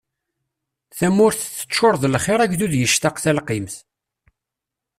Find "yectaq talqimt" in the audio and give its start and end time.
2.77-3.75